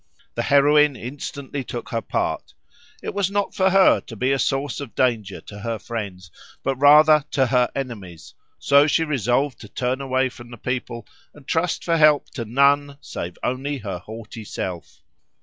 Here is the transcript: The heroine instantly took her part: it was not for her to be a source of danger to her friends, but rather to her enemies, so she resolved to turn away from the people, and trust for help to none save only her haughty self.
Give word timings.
The 0.33 0.41
heroine 0.41 0.95
instantly 0.95 1.63
took 1.63 1.89
her 1.89 2.01
part: 2.01 2.55
it 3.03 3.13
was 3.13 3.29
not 3.29 3.53
for 3.53 3.69
her 3.69 3.99
to 3.99 4.15
be 4.15 4.31
a 4.31 4.39
source 4.39 4.79
of 4.79 4.95
danger 4.95 5.39
to 5.41 5.59
her 5.59 5.77
friends, 5.77 6.31
but 6.63 6.75
rather 6.77 7.23
to 7.29 7.45
her 7.45 7.69
enemies, 7.75 8.33
so 8.57 8.87
she 8.87 9.03
resolved 9.03 9.59
to 9.61 9.67
turn 9.69 10.01
away 10.01 10.29
from 10.29 10.49
the 10.49 10.57
people, 10.57 11.05
and 11.35 11.45
trust 11.45 11.83
for 11.83 11.97
help 11.97 12.31
to 12.31 12.45
none 12.45 12.97
save 12.99 13.37
only 13.43 13.77
her 13.77 13.99
haughty 13.99 14.43
self. 14.43 15.03